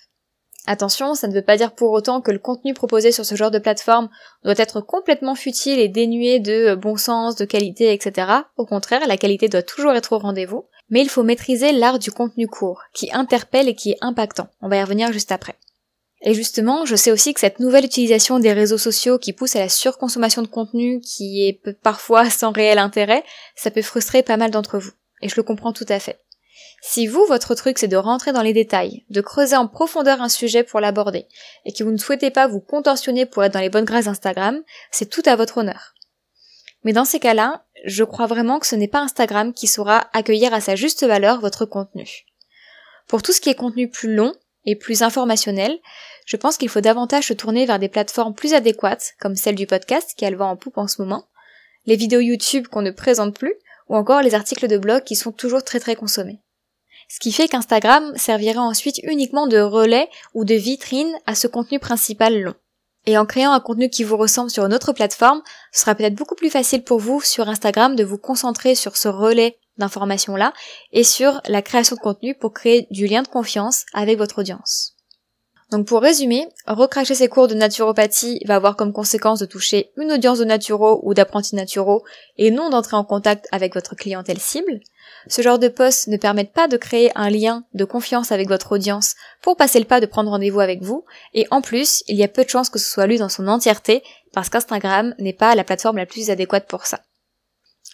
Attention, 0.66 1.14
ça 1.14 1.26
ne 1.26 1.32
veut 1.32 1.42
pas 1.42 1.56
dire 1.56 1.72
pour 1.72 1.90
autant 1.90 2.20
que 2.20 2.30
le 2.30 2.38
contenu 2.38 2.74
proposé 2.74 3.12
sur 3.12 3.24
ce 3.24 3.34
genre 3.34 3.50
de 3.50 3.58
plateforme 3.58 4.10
doit 4.44 4.54
être 4.56 4.80
complètement 4.80 5.34
futile 5.34 5.78
et 5.78 5.88
dénué 5.88 6.38
de 6.38 6.74
bon 6.74 6.96
sens, 6.96 7.34
de 7.36 7.44
qualité, 7.44 7.92
etc. 7.92 8.30
Au 8.56 8.66
contraire, 8.66 9.06
la 9.06 9.16
qualité 9.16 9.48
doit 9.48 9.62
toujours 9.62 9.92
être 9.92 10.12
au 10.12 10.18
rendez-vous. 10.18 10.66
Mais 10.90 11.00
il 11.00 11.08
faut 11.08 11.22
maîtriser 11.22 11.72
l'art 11.72 11.98
du 11.98 12.10
contenu 12.10 12.48
court, 12.48 12.82
qui 12.92 13.10
interpelle 13.12 13.68
et 13.68 13.74
qui 13.74 13.92
est 13.92 13.98
impactant. 14.00 14.48
On 14.60 14.68
va 14.68 14.76
y 14.76 14.82
revenir 14.82 15.12
juste 15.12 15.32
après. 15.32 15.54
Et 16.22 16.34
justement, 16.34 16.84
je 16.84 16.96
sais 16.96 17.12
aussi 17.12 17.32
que 17.32 17.40
cette 17.40 17.60
nouvelle 17.60 17.84
utilisation 17.84 18.38
des 18.38 18.52
réseaux 18.52 18.76
sociaux 18.76 19.18
qui 19.18 19.32
pousse 19.32 19.56
à 19.56 19.60
la 19.60 19.68
surconsommation 19.68 20.42
de 20.42 20.48
contenu, 20.48 21.00
qui 21.00 21.46
est 21.46 21.62
parfois 21.82 22.28
sans 22.28 22.52
réel 22.52 22.78
intérêt, 22.78 23.24
ça 23.56 23.70
peut 23.70 23.82
frustrer 23.82 24.22
pas 24.22 24.36
mal 24.36 24.50
d'entre 24.50 24.78
vous. 24.78 24.92
Et 25.22 25.28
je 25.28 25.36
le 25.36 25.42
comprends 25.42 25.72
tout 25.72 25.86
à 25.88 25.98
fait. 25.98 26.18
Si 26.82 27.06
vous, 27.06 27.24
votre 27.26 27.54
truc, 27.54 27.78
c'est 27.78 27.88
de 27.88 27.96
rentrer 27.96 28.32
dans 28.32 28.42
les 28.42 28.54
détails, 28.54 29.04
de 29.10 29.20
creuser 29.20 29.56
en 29.56 29.68
profondeur 29.68 30.22
un 30.22 30.30
sujet 30.30 30.64
pour 30.64 30.80
l'aborder, 30.80 31.26
et 31.66 31.72
que 31.72 31.84
vous 31.84 31.90
ne 31.90 31.98
souhaitez 31.98 32.30
pas 32.30 32.46
vous 32.46 32.60
contorsionner 32.60 33.26
pour 33.26 33.44
être 33.44 33.52
dans 33.52 33.60
les 33.60 33.68
bonnes 33.68 33.84
grâces 33.84 34.06
Instagram, 34.06 34.62
c'est 34.90 35.10
tout 35.10 35.22
à 35.26 35.36
votre 35.36 35.58
honneur. 35.58 35.94
Mais 36.84 36.94
dans 36.94 37.04
ces 37.04 37.20
cas-là, 37.20 37.64
je 37.84 38.04
crois 38.04 38.26
vraiment 38.26 38.58
que 38.58 38.66
ce 38.66 38.76
n'est 38.76 38.88
pas 38.88 39.00
Instagram 39.00 39.52
qui 39.52 39.66
saura 39.66 40.08
accueillir 40.14 40.54
à 40.54 40.60
sa 40.60 40.74
juste 40.74 41.04
valeur 41.04 41.40
votre 41.40 41.66
contenu. 41.66 42.24
Pour 43.06 43.22
tout 43.22 43.32
ce 43.32 43.40
qui 43.40 43.50
est 43.50 43.54
contenu 43.54 43.90
plus 43.90 44.14
long 44.14 44.32
et 44.64 44.76
plus 44.76 45.02
informationnel, 45.02 45.78
je 46.24 46.36
pense 46.36 46.56
qu'il 46.56 46.68
faut 46.68 46.80
davantage 46.80 47.26
se 47.26 47.32
tourner 47.34 47.66
vers 47.66 47.78
des 47.78 47.88
plateformes 47.88 48.34
plus 48.34 48.54
adéquates, 48.54 49.12
comme 49.20 49.34
celle 49.34 49.54
du 49.54 49.66
podcast 49.66 50.14
qui 50.16 50.24
a 50.24 50.30
le 50.30 50.36
vent 50.36 50.50
en 50.50 50.56
poupe 50.56 50.78
en 50.78 50.88
ce 50.88 51.02
moment, 51.02 51.28
les 51.86 51.96
vidéos 51.96 52.20
YouTube 52.20 52.68
qu'on 52.68 52.82
ne 52.82 52.90
présente 52.90 53.38
plus, 53.38 53.54
ou 53.88 53.96
encore 53.96 54.22
les 54.22 54.34
articles 54.34 54.68
de 54.68 54.78
blog 54.78 55.02
qui 55.02 55.16
sont 55.16 55.32
toujours 55.32 55.64
très 55.64 55.80
très 55.80 55.96
consommés. 55.96 56.40
Ce 57.08 57.18
qui 57.18 57.32
fait 57.32 57.48
qu'Instagram 57.48 58.12
servirait 58.16 58.58
ensuite 58.58 59.00
uniquement 59.02 59.46
de 59.46 59.58
relais 59.58 60.08
ou 60.34 60.44
de 60.44 60.54
vitrine 60.54 61.12
à 61.26 61.34
ce 61.34 61.46
contenu 61.46 61.78
principal 61.78 62.40
long. 62.40 62.54
Et 63.06 63.16
en 63.16 63.26
créant 63.26 63.52
un 63.52 63.60
contenu 63.60 63.88
qui 63.88 64.04
vous 64.04 64.16
ressemble 64.16 64.50
sur 64.50 64.64
une 64.64 64.74
autre 64.74 64.92
plateforme, 64.92 65.42
ce 65.72 65.80
sera 65.80 65.94
peut-être 65.94 66.14
beaucoup 66.14 66.34
plus 66.34 66.50
facile 66.50 66.84
pour 66.84 66.98
vous 66.98 67.20
sur 67.20 67.48
Instagram 67.48 67.96
de 67.96 68.04
vous 68.04 68.18
concentrer 68.18 68.74
sur 68.74 68.96
ce 68.96 69.08
relais 69.08 69.58
d'informations 69.78 70.36
là 70.36 70.52
et 70.92 71.04
sur 71.04 71.40
la 71.46 71.62
création 71.62 71.96
de 71.96 72.00
contenu 72.00 72.34
pour 72.34 72.52
créer 72.52 72.86
du 72.90 73.06
lien 73.06 73.22
de 73.22 73.28
confiance 73.28 73.86
avec 73.94 74.18
votre 74.18 74.40
audience. 74.40 74.99
Donc 75.70 75.86
pour 75.86 76.02
résumer, 76.02 76.48
recracher 76.66 77.14
ses 77.14 77.28
cours 77.28 77.46
de 77.46 77.54
naturopathie 77.54 78.40
va 78.44 78.56
avoir 78.56 78.74
comme 78.74 78.92
conséquence 78.92 79.38
de 79.38 79.46
toucher 79.46 79.92
une 79.96 80.10
audience 80.10 80.40
de 80.40 80.44
naturaux 80.44 81.00
ou 81.04 81.14
d'apprentis 81.14 81.54
naturaux 81.54 82.02
et 82.36 82.50
non 82.50 82.70
d'entrer 82.70 82.96
en 82.96 83.04
contact 83.04 83.46
avec 83.52 83.74
votre 83.74 83.94
clientèle 83.94 84.40
cible. 84.40 84.80
Ce 85.28 85.42
genre 85.42 85.60
de 85.60 85.68
posts 85.68 86.08
ne 86.08 86.16
permettent 86.16 86.52
pas 86.52 86.66
de 86.66 86.76
créer 86.76 87.12
un 87.14 87.30
lien 87.30 87.64
de 87.74 87.84
confiance 87.84 88.32
avec 88.32 88.48
votre 88.48 88.72
audience 88.72 89.14
pour 89.42 89.56
passer 89.56 89.78
le 89.78 89.84
pas 89.84 90.00
de 90.00 90.06
prendre 90.06 90.30
rendez-vous 90.30 90.60
avec 90.60 90.82
vous 90.82 91.04
et 91.34 91.46
en 91.52 91.60
plus, 91.62 92.02
il 92.08 92.16
y 92.16 92.24
a 92.24 92.28
peu 92.28 92.42
de 92.42 92.50
chances 92.50 92.70
que 92.70 92.80
ce 92.80 92.90
soit 92.90 93.06
lu 93.06 93.18
dans 93.18 93.28
son 93.28 93.46
entièreté 93.46 94.02
parce 94.32 94.48
qu'Instagram 94.48 95.14
n'est 95.18 95.32
pas 95.32 95.54
la 95.54 95.62
plateforme 95.62 95.98
la 95.98 96.06
plus 96.06 96.30
adéquate 96.30 96.66
pour 96.66 96.86
ça. 96.86 97.00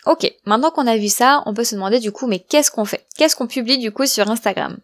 Ok, 0.07 0.33
maintenant 0.47 0.71
qu'on 0.71 0.87
a 0.87 0.97
vu 0.97 1.09
ça, 1.09 1.43
on 1.45 1.53
peut 1.53 1.65
se 1.65 1.75
demander 1.75 1.99
du 1.99 2.13
coup 2.13 2.27
mais 2.27 2.39
qu'est-ce 2.39 2.71
qu'on 2.71 2.87
fait? 2.87 3.05
Qu'est-ce 3.19 3.37
qu'on 3.37 3.47
publie 3.47 3.79
du 3.79 3.93
coup 3.93 4.07
sur 4.07 4.31
Instagram? 4.31 4.79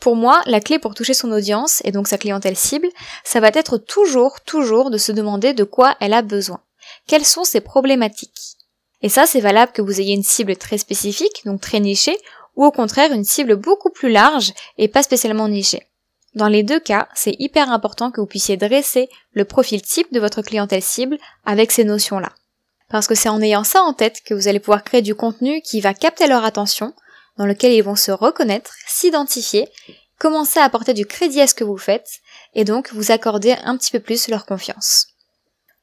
Pour 0.00 0.16
moi, 0.16 0.42
la 0.46 0.60
clé 0.60 0.78
pour 0.78 0.94
toucher 0.94 1.14
son 1.14 1.32
audience, 1.32 1.80
et 1.84 1.92
donc 1.92 2.08
sa 2.08 2.18
clientèle 2.18 2.56
cible, 2.56 2.88
ça 3.24 3.40
va 3.40 3.48
être 3.48 3.78
toujours, 3.78 4.40
toujours 4.40 4.90
de 4.90 4.98
se 4.98 5.12
demander 5.12 5.52
de 5.54 5.64
quoi 5.64 5.96
elle 6.00 6.12
a 6.12 6.22
besoin. 6.22 6.60
Quelles 7.06 7.24
sont 7.24 7.44
ses 7.44 7.60
problématiques? 7.60 8.56
Et 9.02 9.08
ça, 9.08 9.26
c'est 9.26 9.40
valable 9.40 9.72
que 9.72 9.82
vous 9.82 10.00
ayez 10.00 10.14
une 10.14 10.22
cible 10.22 10.56
très 10.56 10.78
spécifique, 10.78 11.42
donc 11.44 11.60
très 11.60 11.80
nichée, 11.80 12.16
ou 12.56 12.64
au 12.64 12.70
contraire 12.70 13.12
une 13.12 13.24
cible 13.24 13.56
beaucoup 13.56 13.90
plus 13.90 14.10
large 14.10 14.52
et 14.78 14.88
pas 14.88 15.02
spécialement 15.02 15.48
nichée. 15.48 15.86
Dans 16.34 16.48
les 16.48 16.62
deux 16.62 16.80
cas, 16.80 17.08
c'est 17.14 17.36
hyper 17.38 17.70
important 17.70 18.10
que 18.10 18.20
vous 18.20 18.26
puissiez 18.26 18.56
dresser 18.56 19.08
le 19.32 19.44
profil 19.44 19.80
type 19.82 20.12
de 20.12 20.20
votre 20.20 20.42
clientèle 20.42 20.82
cible 20.82 21.18
avec 21.44 21.72
ces 21.72 21.84
notions-là. 21.84 22.30
Parce 22.90 23.06
que 23.06 23.14
c'est 23.14 23.28
en 23.28 23.40
ayant 23.40 23.64
ça 23.64 23.82
en 23.82 23.94
tête 23.94 24.20
que 24.24 24.34
vous 24.34 24.48
allez 24.48 24.60
pouvoir 24.60 24.84
créer 24.84 25.02
du 25.02 25.14
contenu 25.14 25.60
qui 25.62 25.80
va 25.80 25.94
capter 25.94 26.26
leur 26.26 26.44
attention, 26.44 26.94
dans 27.38 27.46
lequel 27.46 27.72
ils 27.72 27.82
vont 27.82 27.96
se 27.96 28.10
reconnaître, 28.12 28.72
s'identifier, 28.86 29.68
commencer 30.18 30.58
à 30.58 30.64
apporter 30.64 30.94
du 30.94 31.06
crédit 31.06 31.40
à 31.40 31.46
ce 31.46 31.54
que 31.54 31.64
vous 31.64 31.78
faites, 31.78 32.20
et 32.54 32.64
donc 32.64 32.92
vous 32.92 33.10
accorder 33.12 33.54
un 33.64 33.76
petit 33.76 33.90
peu 33.90 34.00
plus 34.00 34.28
leur 34.28 34.46
confiance. 34.46 35.08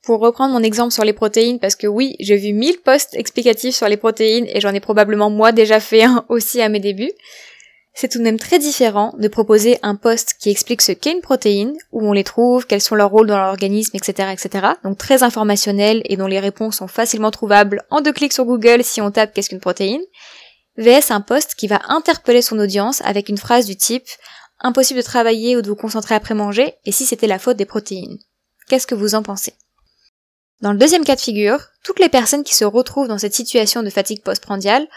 Pour 0.04 0.20
reprendre 0.20 0.54
mon 0.54 0.64
exemple 0.64 0.92
sur 0.92 1.06
les 1.06 1.14
protéines, 1.14 1.60
parce 1.60 1.76
que 1.76 1.88
oui, 1.88 2.18
j'ai 2.20 2.36
vu 2.36 2.52
1000 2.52 2.80
posts 2.84 3.14
explicatifs 3.14 3.76
sur 3.76 3.88
les 3.88 3.96
protéines 3.96 4.48
et 4.50 4.60
j'en 4.60 4.74
ai 4.74 4.82
probablement 4.82 5.30
moi 5.30 5.54
déjà 5.54 5.80
fait 5.80 6.04
un 6.04 6.26
aussi 6.30 6.62
à 6.62 6.68
mes 6.68 6.82
débuts. 6.82 7.14
c'est 7.94 8.10
tout 8.10 8.18
de 8.18 8.24
même 8.24 8.40
très 8.40 8.60
différent 8.60 9.14
de 9.18 9.28
proposer 9.28 9.78
un 9.82 9.96
post 9.96 10.34
qui 10.40 10.50
explique 10.50 10.82
ce 10.82 10.92
qu'est 10.92 11.14
une 11.14 11.22
protéine, 11.22 11.78
où 11.94 12.06
on 12.06 12.12
les 12.12 12.26
trouve, 12.26 12.66
quels 12.66 12.82
sont 12.82 12.96
leurs 12.96 13.12
rôles 13.12 13.28
dans 13.28 13.38
l'organisme, 13.38 13.96
etc., 13.96 14.30
etc. 14.34 14.74
Donc 14.84 14.98
très 14.98 15.24
informationnel 15.24 16.02
et 16.06 16.18
dont 16.18 16.28
les 16.28 16.40
réponses 16.40 16.78
sont 16.78 16.88
facilement 16.88 17.32
trouvables 17.32 17.84
en 17.90 18.02
deux 18.02 18.12
clics 18.12 18.34
sur 18.34 18.46
Google 18.46 18.84
si 18.84 19.00
on 19.00 19.12
tape 19.12 19.34
qu'est-ce 19.34 19.50
qu'une 19.50 19.62
protéine. 19.62 20.02
VS 20.78 21.12
un 21.12 21.22
post 21.22 21.56
qui 21.56 21.68
va 21.68 21.82
interpeller 21.88 22.42
son 22.42 22.60
audience 22.60 23.02
avec 23.02 23.30
une 23.30 23.38
phrase 23.38 23.66
du 23.66 23.76
type 23.76 24.08
impossible 24.60 25.00
de 25.00 25.06
travailler 25.06 25.56
ou 25.56 25.62
de 25.62 25.68
vous 25.68 25.76
concentrer 25.76 26.16
après 26.16 26.34
manger, 26.34 26.76
et 26.86 26.92
si 26.92 27.06
c'était 27.06 27.28
la 27.28 27.40
faute 27.40 27.58
des 27.58 27.66
protéines. 27.66 28.18
Qu'est-ce 28.68 28.88
que 28.88 28.96
vous 28.96 29.14
en 29.14 29.22
pensez? 29.22 29.54
Dans 30.62 30.72
le 30.72 30.78
deuxième 30.78 31.04
cas 31.04 31.16
de 31.16 31.22
figure, 31.22 31.60
toutes 31.84 32.00
les 32.00 32.10
personnes 32.10 32.46
qui 32.46 32.56
se 32.56 32.64
retrouvent 32.64 33.10
dans 33.10 33.18
cette 33.18 33.36
situation 33.36 33.84
de 33.84 33.90
fatigue 33.90 34.24
postprandiale 34.24 34.88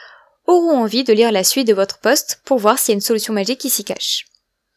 auront 0.47 0.79
envie 0.79 1.03
de 1.03 1.13
lire 1.13 1.33
la 1.33 1.43
suite 1.43 1.67
de 1.67 1.75
votre 1.75 1.99
poste 1.99 2.41
pour 2.45 2.59
voir 2.59 2.79
s'il 2.79 2.93
y 2.93 2.95
a 2.95 2.99
une 2.99 3.01
solution 3.01 3.35
magique 3.35 3.59
qui 3.59 3.71
s'y 3.71 3.83
cache. 3.83 4.27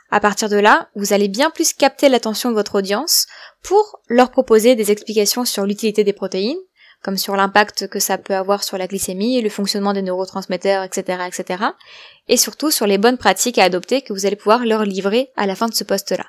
À 0.10 0.20
partir 0.20 0.50
de 0.50 0.58
là, 0.58 0.90
vous 0.96 1.14
allez 1.14 1.28
bien 1.28 1.52
plus 1.52 1.74
capter 1.74 2.10
l'attention 2.10 2.50
de 2.50 2.56
votre 2.56 2.80
audience 2.80 3.28
pour 3.62 4.00
leur 4.08 4.32
proposer 4.32 4.76
des 4.76 4.90
explications 4.90 5.46
sur 5.46 5.68
l'utilité 5.68 6.04
des 6.04 6.14
protéines, 6.14 6.58
comme 7.04 7.18
sur 7.18 7.36
l'impact 7.36 7.88
que 7.88 8.00
ça 8.00 8.18
peut 8.18 8.36
avoir 8.36 8.64
sur 8.64 8.78
la 8.78 8.88
glycémie, 8.88 9.42
le 9.42 9.50
fonctionnement 9.50 9.94
des 9.94 10.02
neurotransmetteurs, 10.02 10.84
etc., 10.84 11.24
etc., 11.28 11.64
et 12.28 12.38
surtout 12.38 12.72
sur 12.72 12.88
les 12.88 12.98
bonnes 12.98 13.18
pratiques 13.18 13.58
à 13.58 13.64
adopter 13.64 14.02
que 14.02 14.14
vous 14.14 14.26
allez 14.26 14.36
pouvoir 14.36 14.66
leur 14.66 14.84
livrer 14.84 15.32
à 15.38 15.46
la 15.46 15.56
fin 15.56 15.68
de 15.68 15.74
ce 15.74 15.84
poste-là. 15.84 16.26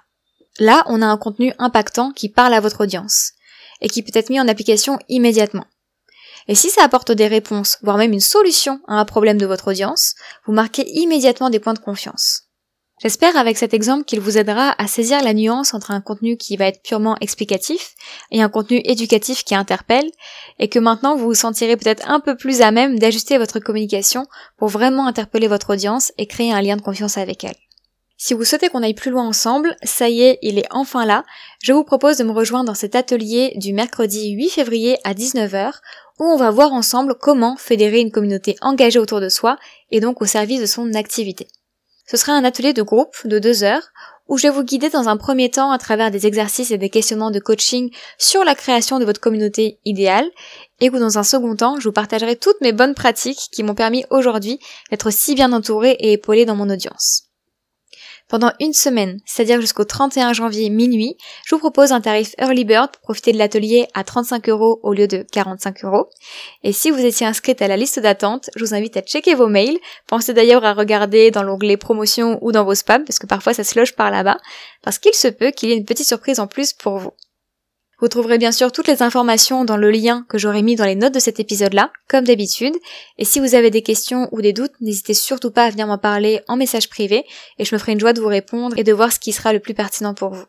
Là, 0.59 0.85
on 0.87 1.03
a 1.03 1.07
un 1.07 1.17
contenu 1.17 1.53
impactant 1.59 2.12
qui 2.12 2.29
parle 2.29 2.55
à 2.55 2.61
votre 2.61 2.83
audience, 2.83 3.33
et 3.81 3.89
qui 3.89 4.03
peut 4.03 4.17
être 4.17 4.31
mis 4.31 4.41
en 4.41 4.49
application 4.49 4.99
immédiatement. 5.09 5.67
Et 6.49 6.55
si 6.55 6.71
ça 6.71 6.85
apporte 6.85 7.12
des 7.12 7.29
réponses, 7.29 7.79
voire 7.83 7.97
même 7.97 8.12
une 8.12 8.21
solution 8.21 8.81
à 8.89 8.95
un 8.95 9.05
problème 9.05 9.39
de 9.39 9.47
votre 9.47 9.69
audience, 9.69 10.15
vous 10.47 10.53
marquez 10.53 10.89
immédiatement 10.99 11.50
des 11.50 11.61
points 11.61 11.75
de 11.75 11.79
confiance. 11.79 12.50
J'espère 13.02 13.35
avec 13.38 13.57
cet 13.57 13.73
exemple 13.73 14.04
qu'il 14.04 14.21
vous 14.21 14.37
aidera 14.37 14.75
à 14.76 14.87
saisir 14.87 15.23
la 15.23 15.33
nuance 15.33 15.73
entre 15.73 15.90
un 15.90 16.02
contenu 16.02 16.37
qui 16.37 16.59
va 16.59 16.66
être 16.66 16.83
purement 16.83 17.16
explicatif 17.23 17.95
et 18.30 18.42
un 18.42 18.50
contenu 18.50 18.83
éducatif 18.85 19.42
qui 19.42 19.54
interpelle, 19.54 20.11
et 20.59 20.69
que 20.69 20.78
maintenant 20.78 21.16
vous 21.16 21.25
vous 21.25 21.35
sentirez 21.35 21.78
peut-être 21.78 22.07
un 22.11 22.21
peu 22.21 22.37
plus 22.37 22.61
à 22.61 22.73
même 22.73 22.99
d'ajuster 22.99 23.38
votre 23.38 23.59
communication 23.59 24.26
pour 24.59 24.69
vraiment 24.69 25.07
interpeller 25.07 25.49
votre 25.49 25.73
audience 25.73 26.12
et 26.19 26.26
créer 26.26 26.52
un 26.52 26.61
lien 26.61 26.76
de 26.76 26.83
confiance 26.83 27.16
avec 27.16 27.42
elle. 27.42 27.57
Si 28.19 28.35
vous 28.35 28.45
souhaitez 28.45 28.69
qu'on 28.69 28.83
aille 28.83 28.92
plus 28.92 29.11
loin 29.11 29.26
ensemble, 29.26 29.75
ça 29.83 30.11
y 30.11 30.21
est, 30.21 30.38
il 30.42 30.59
est 30.59 30.69
enfin 30.71 31.07
là. 31.07 31.25
Je 31.62 31.73
vous 31.73 31.85
propose 31.85 32.19
de 32.19 32.25
me 32.25 32.33
rejoindre 32.33 32.66
dans 32.66 32.75
cet 32.75 32.97
atelier 32.97 33.54
du 33.57 33.73
mercredi 33.73 34.33
8 34.33 34.50
février 34.50 34.99
à 35.04 35.14
19h 35.14 35.73
où 36.19 36.25
on 36.25 36.37
va 36.37 36.50
voir 36.50 36.75
ensemble 36.75 37.14
comment 37.19 37.57
fédérer 37.57 38.00
une 38.00 38.11
communauté 38.11 38.57
engagée 38.61 38.99
autour 38.99 39.23
de 39.23 39.30
soi 39.30 39.57
et 39.90 40.00
donc 40.00 40.21
au 40.21 40.26
service 40.26 40.61
de 40.61 40.66
son 40.66 40.92
activité. 40.92 41.47
Ce 42.11 42.17
sera 42.17 42.33
un 42.33 42.43
atelier 42.43 42.73
de 42.73 42.83
groupe 42.83 43.14
de 43.25 43.38
deux 43.38 43.62
heures 43.62 43.93
où 44.26 44.37
je 44.37 44.49
vais 44.49 44.52
vous 44.52 44.64
guider 44.64 44.90
dans 44.90 45.09
un 45.09 45.17
premier 45.17 45.49
temps 45.49 45.71
à 45.71 45.79
travers 45.79 46.11
des 46.11 46.26
exercices 46.26 46.73
et 46.73 46.76
des 46.76 46.90
questionnements 46.90 47.31
de 47.31 47.38
coaching 47.38 47.95
sur 48.19 48.43
la 48.43 48.57
création 48.57 48.99
de 48.99 49.05
votre 49.05 49.21
communauté 49.21 49.79
idéale 49.85 50.29
et 50.81 50.90
où 50.90 50.99
dans 50.99 51.19
un 51.19 51.23
second 51.23 51.55
temps 51.55 51.79
je 51.79 51.85
vous 51.85 51.93
partagerai 51.93 52.35
toutes 52.35 52.61
mes 52.62 52.73
bonnes 52.73 52.97
pratiques 52.97 53.49
qui 53.52 53.62
m'ont 53.62 53.76
permis 53.76 54.05
aujourd'hui 54.11 54.59
d'être 54.90 55.12
si 55.12 55.37
bien 55.37 55.52
entourée 55.52 55.93
et 56.00 56.14
épaulée 56.14 56.47
dans 56.47 56.57
mon 56.57 56.69
audience. 56.69 57.30
Pendant 58.31 58.53
une 58.61 58.73
semaine, 58.73 59.19
c'est-à-dire 59.27 59.61
jusqu'au 59.61 59.83
31 59.83 60.33
janvier 60.35 60.71
minuit, 60.71 61.17
je 61.45 61.57
vous 61.57 61.59
propose 61.59 61.91
un 61.91 62.01
tarif 62.01 62.33
Early 62.39 62.65
Bird 62.65 62.93
pour 62.93 63.03
profiter 63.03 63.33
de 63.33 63.39
l'atelier 63.39 63.89
à 63.93 64.05
35 64.05 64.49
euros 64.49 64.79
au 64.85 64.93
lieu 64.93 65.09
de 65.09 65.27
45 65.33 65.85
euros. 65.85 66.09
Et 66.63 66.73
si 66.73 66.93
vous 66.93 67.05
étiez 67.05 67.27
inscrite 67.27 67.61
à 67.61 67.67
la 67.67 67.77
liste 67.77 67.99
d'attente, 67.99 68.49
je 68.55 68.65
vous 68.65 68.73
invite 68.73 68.97
à 68.97 69.01
checker 69.01 69.35
vos 69.35 69.49
mails. 69.49 69.81
Pensez 70.07 70.33
d'ailleurs 70.33 70.65
à 70.65 70.75
regarder 70.75 71.33
dans 71.33 71.43
l'onglet 71.43 71.77
promotion 71.77 72.39
ou 72.41 72.53
dans 72.53 72.65
vos 72.65 72.77
spams, 72.77 73.05
parce 73.05 73.19
que 73.19 73.27
parfois 73.27 73.53
ça 73.53 73.65
se 73.65 73.77
loge 73.77 73.97
par 73.97 74.13
là-bas, 74.13 74.39
parce 74.83 75.01
qu'il 75.01 75.15
se 75.15 75.27
peut 75.27 75.51
qu'il 75.51 75.71
y 75.71 75.73
ait 75.73 75.77
une 75.77 75.85
petite 75.85 76.07
surprise 76.07 76.39
en 76.39 76.47
plus 76.47 76.73
pour 76.73 76.99
vous. 76.99 77.13
Vous 78.00 78.09
trouverez 78.09 78.38
bien 78.38 78.50
sûr 78.50 78.73
toutes 78.73 78.88
les 78.88 79.02
informations 79.02 79.66
dans 79.66 79.76
le 79.76 79.90
lien 79.90 80.25
que 80.28 80.38
j'aurai 80.38 80.62
mis 80.62 80.75
dans 80.75 80.87
les 80.87 80.95
notes 80.95 81.12
de 81.12 81.21
cet 81.21 81.38
épisode-là, 81.38 81.92
comme 82.09 82.25
d'habitude. 82.25 82.75
Et 83.19 83.26
si 83.26 83.40
vous 83.40 83.54
avez 83.54 83.71
des 83.71 83.83
questions 83.83 84.28
ou 84.33 84.40
des 84.40 84.54
doutes, 84.54 84.73
n'hésitez 84.80 85.12
surtout 85.12 85.50
pas 85.50 85.64
à 85.64 85.71
venir 85.71 85.87
m'en 85.87 85.99
parler 85.99 86.40
en 86.49 86.57
message 86.57 86.88
privé 86.88 87.26
et 87.59 87.64
je 87.66 87.75
me 87.75 87.78
ferai 87.78 87.92
une 87.92 88.00
joie 88.00 88.14
de 88.14 88.21
vous 88.21 88.28
répondre 88.28 88.78
et 88.78 88.85
de 88.85 88.92
voir 88.92 89.12
ce 89.12 89.21
qui 89.21 89.33
sera 89.33 89.52
le 89.52 89.61
plus 89.61 89.75
pertinent 89.75 90.14
pour 90.14 90.30
vous. 90.30 90.47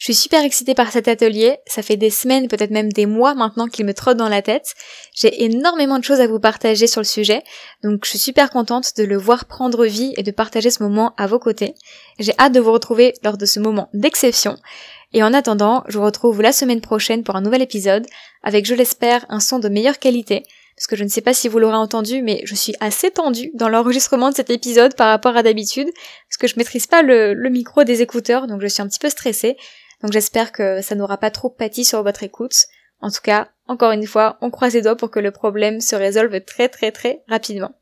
Je 0.00 0.06
suis 0.06 0.14
super 0.14 0.42
excitée 0.42 0.74
par 0.74 0.90
cet 0.90 1.06
atelier, 1.06 1.58
ça 1.64 1.80
fait 1.80 1.96
des 1.96 2.10
semaines, 2.10 2.48
peut-être 2.48 2.72
même 2.72 2.92
des 2.92 3.06
mois 3.06 3.36
maintenant 3.36 3.68
qu'il 3.68 3.86
me 3.86 3.94
trotte 3.94 4.16
dans 4.16 4.28
la 4.28 4.42
tête. 4.42 4.74
J'ai 5.14 5.44
énormément 5.44 6.00
de 6.00 6.02
choses 6.02 6.18
à 6.20 6.26
vous 6.26 6.40
partager 6.40 6.88
sur 6.88 7.00
le 7.00 7.06
sujet, 7.06 7.44
donc 7.84 8.00
je 8.02 8.10
suis 8.10 8.18
super 8.18 8.50
contente 8.50 8.96
de 8.96 9.04
le 9.04 9.16
voir 9.16 9.44
prendre 9.44 9.86
vie 9.86 10.12
et 10.16 10.24
de 10.24 10.32
partager 10.32 10.70
ce 10.70 10.82
moment 10.82 11.14
à 11.16 11.28
vos 11.28 11.38
côtés. 11.38 11.76
J'ai 12.18 12.34
hâte 12.40 12.52
de 12.52 12.58
vous 12.58 12.72
retrouver 12.72 13.14
lors 13.22 13.38
de 13.38 13.46
ce 13.46 13.60
moment 13.60 13.90
d'exception. 13.94 14.56
Et 15.12 15.22
en 15.22 15.34
attendant, 15.34 15.84
je 15.88 15.98
vous 15.98 16.04
retrouve 16.04 16.40
la 16.40 16.52
semaine 16.52 16.80
prochaine 16.80 17.22
pour 17.22 17.36
un 17.36 17.42
nouvel 17.42 17.62
épisode, 17.62 18.06
avec 18.42 18.66
je 18.66 18.74
l'espère 18.74 19.26
un 19.28 19.40
son 19.40 19.58
de 19.58 19.68
meilleure 19.68 19.98
qualité, 19.98 20.44
parce 20.76 20.86
que 20.86 20.96
je 20.96 21.04
ne 21.04 21.08
sais 21.08 21.20
pas 21.20 21.34
si 21.34 21.48
vous 21.48 21.58
l'aurez 21.58 21.76
entendu, 21.76 22.22
mais 22.22 22.40
je 22.44 22.54
suis 22.54 22.74
assez 22.80 23.10
tendue 23.10 23.50
dans 23.54 23.68
l'enregistrement 23.68 24.30
de 24.30 24.34
cet 24.34 24.50
épisode 24.50 24.96
par 24.96 25.08
rapport 25.08 25.36
à 25.36 25.42
d'habitude, 25.42 25.88
parce 26.28 26.38
que 26.38 26.46
je 26.46 26.56
maîtrise 26.56 26.86
pas 26.86 27.02
le, 27.02 27.34
micro 27.50 27.84
des 27.84 28.00
écouteurs, 28.02 28.46
donc 28.46 28.62
je 28.62 28.66
suis 28.66 28.82
un 28.82 28.88
petit 28.88 28.98
peu 28.98 29.10
stressée. 29.10 29.56
Donc 30.02 30.12
j'espère 30.12 30.50
que 30.50 30.80
ça 30.80 30.94
n'aura 30.94 31.18
pas 31.18 31.30
trop 31.30 31.50
pâti 31.50 31.84
sur 31.84 32.02
votre 32.02 32.22
écoute. 32.22 32.56
En 33.00 33.10
tout 33.10 33.20
cas, 33.22 33.48
encore 33.68 33.92
une 33.92 34.06
fois, 34.06 34.38
on 34.40 34.50
croise 34.50 34.74
les 34.74 34.82
doigts 34.82 34.96
pour 34.96 35.10
que 35.10 35.20
le 35.20 35.30
problème 35.30 35.80
se 35.80 35.94
résolve 35.94 36.40
très 36.44 36.68
très 36.68 36.90
très 36.90 37.22
rapidement. 37.28 37.72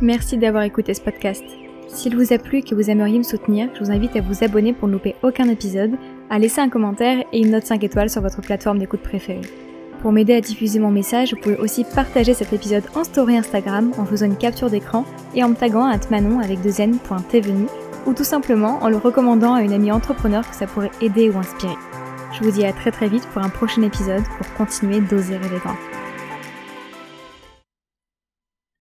Merci 0.00 0.36
d'avoir 0.36 0.64
écouté 0.64 0.92
ce 0.92 1.00
podcast. 1.00 1.63
S'il 1.88 2.16
vous 2.16 2.32
a 2.32 2.38
plu 2.38 2.58
et 2.58 2.62
que 2.62 2.74
vous 2.74 2.90
aimeriez 2.90 3.18
me 3.18 3.24
soutenir, 3.24 3.68
je 3.74 3.80
vous 3.84 3.90
invite 3.90 4.16
à 4.16 4.20
vous 4.20 4.42
abonner 4.42 4.72
pour 4.72 4.88
ne 4.88 4.94
louper 4.94 5.14
aucun 5.22 5.48
épisode, 5.48 5.92
à 6.30 6.38
laisser 6.38 6.60
un 6.60 6.68
commentaire 6.68 7.24
et 7.32 7.38
une 7.38 7.50
note 7.50 7.66
5 7.66 7.82
étoiles 7.84 8.10
sur 8.10 8.22
votre 8.22 8.40
plateforme 8.40 8.78
d'écoute 8.78 9.00
préférée. 9.00 9.40
Pour 10.00 10.12
m'aider 10.12 10.34
à 10.34 10.40
diffuser 10.40 10.80
mon 10.80 10.90
message, 10.90 11.32
vous 11.32 11.40
pouvez 11.40 11.56
aussi 11.56 11.84
partager 11.84 12.34
cet 12.34 12.52
épisode 12.52 12.84
en 12.94 13.04
story 13.04 13.38
Instagram 13.38 13.92
en 13.96 14.04
faisant 14.04 14.26
une 14.26 14.36
capture 14.36 14.68
d'écran 14.68 15.04
et 15.34 15.42
en 15.42 15.48
me 15.48 15.54
taguant 15.54 15.86
à 15.86 15.98
manon 16.10 16.40
avec 16.40 16.60
deux 16.60 16.80
n.tvenu 16.80 17.66
ou 18.06 18.12
tout 18.12 18.24
simplement 18.24 18.78
en 18.82 18.88
le 18.88 18.98
recommandant 18.98 19.54
à 19.54 19.62
une 19.62 19.72
amie 19.72 19.92
entrepreneur 19.92 20.46
que 20.48 20.56
ça 20.56 20.66
pourrait 20.66 20.90
aider 21.00 21.30
ou 21.30 21.38
inspirer. 21.38 21.76
Je 22.32 22.44
vous 22.44 22.50
dis 22.50 22.66
à 22.66 22.72
très 22.72 22.90
très 22.90 23.08
vite 23.08 23.26
pour 23.32 23.42
un 23.42 23.48
prochain 23.48 23.82
épisode 23.82 24.24
pour 24.36 24.52
continuer 24.54 25.00
d'oser 25.00 25.36
rêver. 25.36 25.60